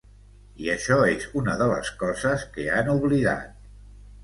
I 0.63 0.71
això 0.75 0.97
és 1.09 1.27
una 1.41 1.55
de 1.61 1.67
les 1.73 1.93
coses 2.05 2.47
que 2.57 2.67
han 2.79 2.93
oblidat. 2.97 3.57